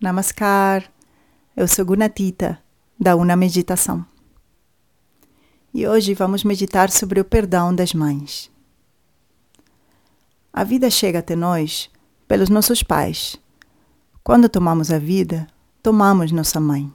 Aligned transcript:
Namaskar, 0.00 0.90
eu 1.54 1.68
sou 1.68 1.84
Gunatita, 1.84 2.58
da 2.98 3.14
Una 3.16 3.36
Meditação. 3.36 4.02
E 5.74 5.86
hoje 5.86 6.14
vamos 6.14 6.42
meditar 6.42 6.88
sobre 6.88 7.20
o 7.20 7.24
perdão 7.24 7.74
das 7.74 7.92
mães. 7.92 8.50
A 10.50 10.64
vida 10.64 10.88
chega 10.88 11.18
até 11.18 11.36
nós 11.36 11.90
pelos 12.26 12.48
nossos 12.48 12.82
pais. 12.82 13.36
Quando 14.24 14.48
tomamos 14.48 14.90
a 14.90 14.98
vida, 14.98 15.46
tomamos 15.82 16.32
nossa 16.32 16.58
mãe. 16.58 16.90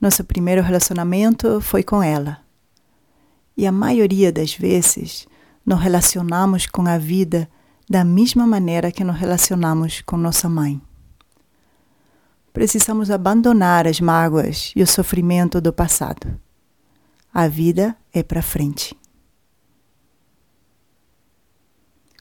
Nosso 0.00 0.24
primeiro 0.24 0.62
relacionamento 0.62 1.60
foi 1.60 1.82
com 1.82 2.02
ela. 2.02 2.40
E 3.54 3.66
a 3.66 3.72
maioria 3.72 4.32
das 4.32 4.54
vezes 4.54 5.28
nos 5.66 5.78
relacionamos 5.78 6.64
com 6.64 6.88
a 6.88 6.96
vida 6.96 7.46
da 7.86 8.02
mesma 8.02 8.46
maneira 8.46 8.90
que 8.90 9.04
nos 9.04 9.16
relacionamos 9.16 10.00
com 10.00 10.16
nossa 10.16 10.48
mãe. 10.48 10.80
Precisamos 12.52 13.10
abandonar 13.10 13.86
as 13.86 14.00
mágoas 14.00 14.72
e 14.74 14.82
o 14.82 14.86
sofrimento 14.86 15.60
do 15.60 15.72
passado. 15.72 16.38
A 17.32 17.46
vida 17.46 17.96
é 18.12 18.22
para 18.22 18.42
frente. 18.42 18.96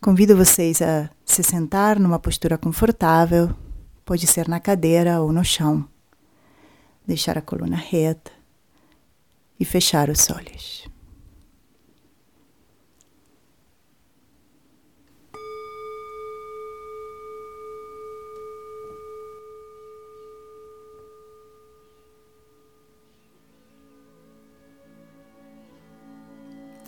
Convido 0.01 0.37
vocês 0.37 0.81
a 0.81 1.09
se 1.25 1.43
sentar 1.43 1.99
numa 1.99 2.19
postura 2.19 2.57
confortável, 2.57 3.53
pode 4.05 4.25
ser 4.27 4.47
na 4.47 4.59
cadeira 4.59 5.19
ou 5.19 5.33
no 5.33 5.43
chão. 5.43 5.87
Deixar 7.05 7.37
a 7.37 7.41
coluna 7.41 7.75
reta 7.75 8.31
e 9.59 9.65
fechar 9.65 10.09
os 10.09 10.29
olhos. 10.29 10.87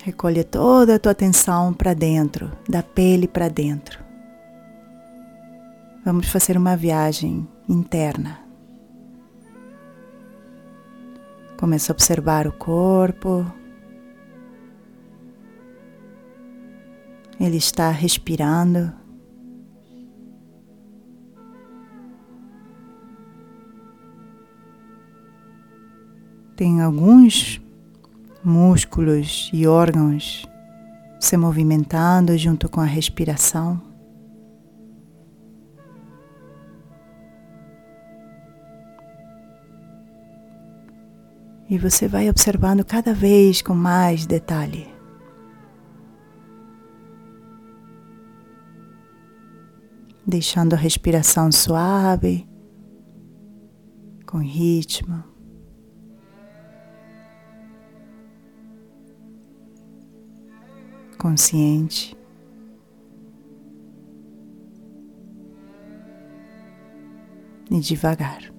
Recolhe 0.04 0.44
toda 0.44 0.96
a 0.96 1.00
tua 1.00 1.12
atenção 1.12 1.72
para 1.72 1.94
dentro, 1.94 2.52
da 2.68 2.82
pele 2.82 3.28
para 3.28 3.48
dentro. 3.48 4.04
Vamos 6.04 6.28
fazer 6.28 6.58
uma 6.58 6.76
viagem 6.76 7.48
interna. 7.70 8.40
Começa 11.56 11.92
a 11.92 11.94
observar 11.94 12.48
o 12.48 12.52
corpo. 12.52 13.46
Ele 17.40 17.58
está 17.58 17.92
respirando. 17.92 18.92
Tem 26.56 26.82
alguns 26.82 27.62
músculos 28.44 29.50
e 29.54 29.68
órgãos 29.68 30.48
se 31.20 31.38
movimentando 31.38 32.36
junto 32.38 32.68
com 32.68 32.82
a 32.82 32.86
respiração. 32.86 33.80
E 41.70 41.78
você 41.78 42.06
vai 42.08 42.30
observando 42.30 42.84
cada 42.84 43.14
vez 43.14 43.62
com 43.62 43.74
mais 43.74 44.26
detalhe. 44.26 44.90
Deixando 50.28 50.74
a 50.74 50.78
respiração 50.78 51.50
suave, 51.52 52.46
com 54.26 54.40
ritmo. 54.40 55.31
Consciente. 61.22 62.18
E 67.70 67.80
devagar. 67.80 68.52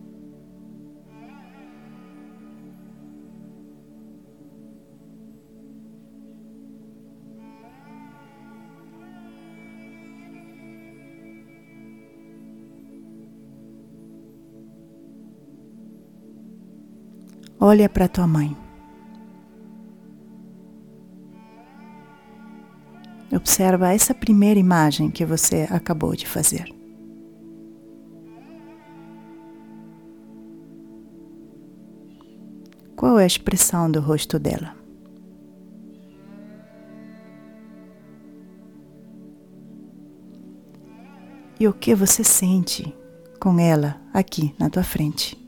Olha 17.59 17.89
para 17.89 18.09
tua 18.09 18.27
mãe. 18.27 18.62
Observa 23.35 23.95
essa 23.95 24.15
primeira 24.15 24.61
imagem 24.61 25.11
que 25.11 25.25
você 25.25 25.67
acabou 25.71 26.15
de 26.15 26.29
fazer. 26.29 26.73
Qual 32.95 33.19
é 33.19 33.25
a 33.25 33.27
expressão 33.27 33.91
do 33.91 34.01
rosto 34.01 34.39
dela? 34.39 34.77
E 41.59 41.67
o 41.67 41.73
que 41.73 41.95
você 41.95 42.23
sente 42.23 42.95
com 43.41 43.59
ela 43.59 44.01
aqui 44.13 44.55
na 44.59 44.69
tua 44.69 44.85
frente? 44.85 45.42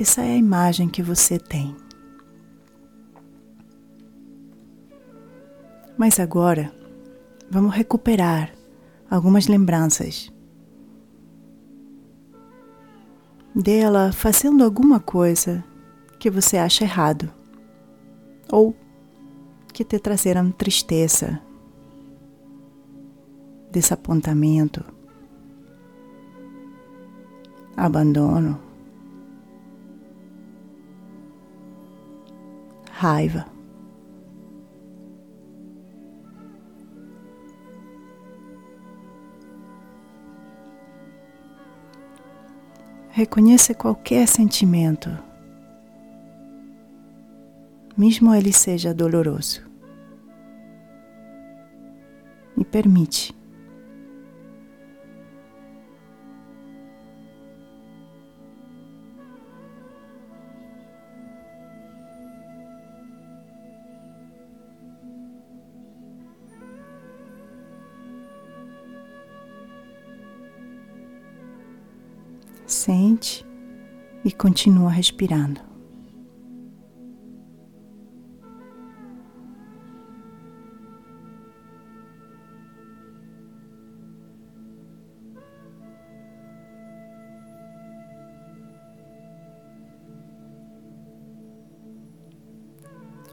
Essa 0.00 0.22
é 0.22 0.30
a 0.30 0.36
imagem 0.38 0.88
que 0.88 1.02
você 1.02 1.38
tem. 1.38 1.76
Mas 5.94 6.18
agora, 6.18 6.72
vamos 7.50 7.74
recuperar 7.74 8.50
algumas 9.10 9.46
lembranças 9.46 10.32
dela 13.54 14.10
fazendo 14.10 14.64
alguma 14.64 15.00
coisa 15.00 15.62
que 16.18 16.30
você 16.30 16.56
acha 16.56 16.84
errado 16.84 17.30
ou 18.50 18.74
que 19.70 19.84
te 19.84 19.98
trazeram 19.98 20.50
tristeza, 20.50 21.42
desapontamento, 23.70 24.82
abandono. 27.76 28.69
Raiva. 33.00 33.46
Reconheça 43.08 43.72
qualquer 43.72 44.28
sentimento, 44.28 45.08
mesmo 47.96 48.34
ele 48.34 48.52
seja 48.52 48.92
doloroso, 48.92 49.62
e 52.54 52.62
permite 52.66 53.39
Sente 72.70 73.44
e 74.24 74.30
continua 74.30 74.90
respirando. 74.90 75.60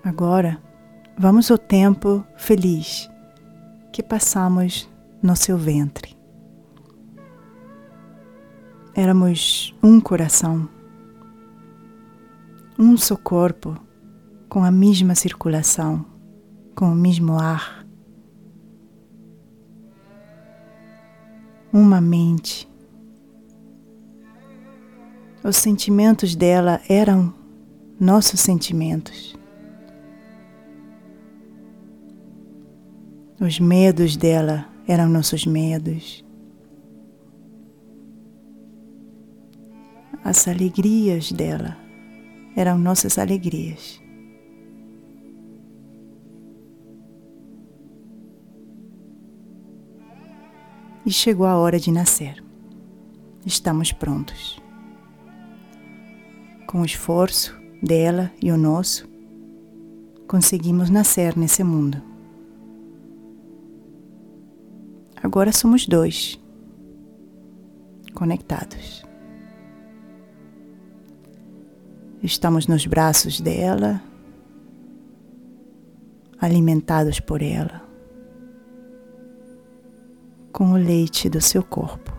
Agora, 0.03 0.59
vamos 1.15 1.51
ao 1.51 1.59
tempo 1.59 2.25
feliz 2.35 3.07
que 3.93 4.01
passamos 4.01 4.89
no 5.21 5.35
seu 5.35 5.59
ventre. 5.59 6.16
Éramos 8.99 9.75
um 9.83 10.01
coração, 10.01 10.67
um 12.79 12.97
só 12.97 13.15
corpo 13.15 13.77
com 14.49 14.63
a 14.63 14.71
mesma 14.71 15.13
circulação, 15.13 16.03
com 16.73 16.91
o 16.91 16.95
mesmo 16.95 17.37
ar. 17.37 17.85
Uma 21.71 22.01
mente. 22.01 22.67
Os 25.43 25.57
sentimentos 25.57 26.35
dela 26.35 26.81
eram 26.89 27.31
nossos 27.99 28.39
sentimentos. 28.39 29.37
Os 33.39 33.59
medos 33.59 34.17
dela 34.17 34.67
eram 34.87 35.07
nossos 35.07 35.45
medos. 35.45 36.26
As 40.23 40.47
alegrias 40.47 41.31
dela 41.31 41.77
eram 42.55 42.77
nossas 42.77 43.17
alegrias. 43.17 44.01
E 51.05 51.11
chegou 51.11 51.45
a 51.45 51.55
hora 51.57 51.79
de 51.79 51.91
nascer. 51.91 52.43
Estamos 53.45 53.93
prontos. 53.93 54.61
Com 56.67 56.81
o 56.81 56.85
esforço 56.85 57.57
dela 57.81 58.29
e 58.41 58.51
o 58.51 58.57
nosso, 58.57 59.07
conseguimos 60.27 60.89
nascer 60.89 61.37
nesse 61.37 61.63
mundo. 61.63 62.01
Agora 65.23 65.53
somos 65.53 65.87
dois, 65.87 66.37
conectados. 68.13 69.06
Estamos 72.21 72.65
nos 72.67 72.85
braços 72.85 73.39
dela, 73.39 74.01
alimentados 76.39 77.19
por 77.19 77.41
ela, 77.43 77.83
com 80.51 80.71
o 80.71 80.77
leite 80.77 81.29
do 81.29 81.39
seu 81.39 81.63
corpo. 81.63 82.11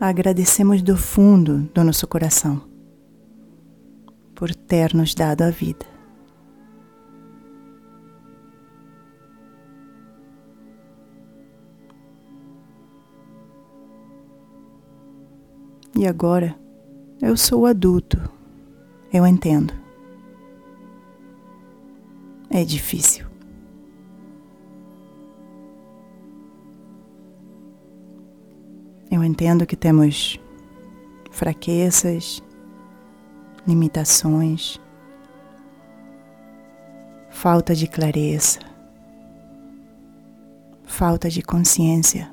Agradecemos 0.00 0.82
do 0.82 0.96
fundo 0.96 1.70
do 1.72 1.84
nosso 1.84 2.08
coração 2.08 2.60
por 4.34 4.52
ter 4.52 4.92
nos 4.92 5.14
dado 5.14 5.42
a 5.42 5.50
vida. 5.50 5.91
E 15.94 16.06
agora 16.06 16.56
eu 17.20 17.36
sou 17.36 17.66
adulto, 17.66 18.18
eu 19.12 19.26
entendo. 19.26 19.72
É 22.50 22.64
difícil. 22.64 23.26
Eu 29.10 29.22
entendo 29.22 29.66
que 29.66 29.76
temos 29.76 30.40
fraquezas, 31.30 32.42
limitações, 33.66 34.80
falta 37.30 37.74
de 37.74 37.86
clareza, 37.86 38.58
falta 40.84 41.28
de 41.28 41.42
consciência. 41.42 42.30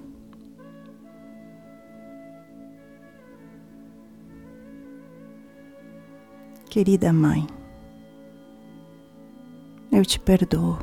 Querida 6.69 7.11
mãe, 7.11 7.47
eu 9.91 10.05
te 10.05 10.19
perdoo. 10.19 10.77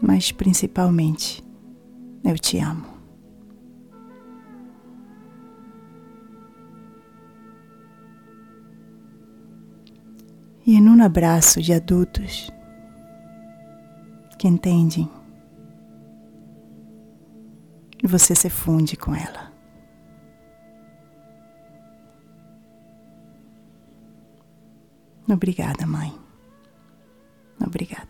mas 0.00 0.30
principalmente 0.30 1.42
eu 2.22 2.38
te 2.38 2.58
amo. 2.58 2.91
E 10.72 10.80
num 10.80 11.02
abraço 11.02 11.60
de 11.60 11.70
adultos 11.74 12.50
que 14.38 14.48
entendem, 14.48 15.06
você 18.02 18.34
se 18.34 18.48
funde 18.48 18.96
com 18.96 19.14
ela. 19.14 19.52
Obrigada, 25.28 25.86
mãe. 25.86 26.10
Obrigada. 27.60 28.01